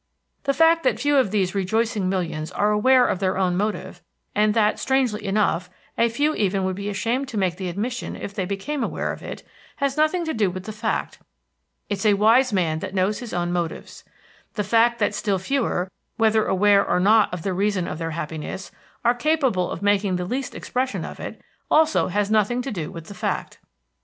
The 0.45 0.53
fact 0.55 0.81
that 0.81 0.99
few 0.99 1.15
of 1.17 1.29
these 1.29 1.53
rejoicing 1.53 2.09
millions 2.09 2.51
are 2.53 2.71
aware 2.71 3.05
of 3.05 3.19
their 3.19 3.37
own 3.37 3.55
motive, 3.55 4.01
and 4.33 4.55
that, 4.55 4.79
strangely 4.79 5.23
enough, 5.23 5.69
a 5.95 6.09
few 6.09 6.33
even 6.33 6.63
would 6.63 6.75
be 6.75 6.89
ashamed 6.89 7.27
to 7.27 7.37
make 7.37 7.57
the 7.57 7.69
admission 7.69 8.15
if 8.15 8.33
they 8.33 8.45
became 8.45 8.83
aware 8.83 9.13
of 9.13 9.21
it, 9.21 9.43
has 9.75 9.97
nothing 9.97 10.25
to 10.25 10.33
do 10.33 10.49
with 10.49 10.63
the 10.63 10.71
fact. 10.71 11.19
It's 11.87 12.03
a 12.03 12.15
wise 12.15 12.51
man 12.51 12.79
that 12.79 12.95
knows 12.95 13.19
his 13.19 13.31
own 13.31 13.53
motives. 13.53 14.03
The 14.55 14.63
fact 14.63 14.97
that 14.97 15.13
still 15.13 15.37
fewer, 15.37 15.91
whether 16.17 16.47
aware 16.47 16.83
or 16.83 16.99
not 16.99 17.31
of 17.31 17.43
the 17.43 17.53
reason 17.53 17.87
of 17.87 17.99
their 17.99 18.09
happiness, 18.17 18.71
are 19.05 19.13
capable 19.13 19.69
of 19.69 19.83
making 19.83 20.15
the 20.15 20.25
least 20.25 20.55
expression 20.55 21.05
of 21.05 21.19
it, 21.19 21.39
also 21.69 22.07
has 22.07 22.31
nothing 22.31 22.63
to 22.63 22.71
do 22.71 22.89
with 22.89 23.05
the 23.05 23.13
fact. 23.13 23.59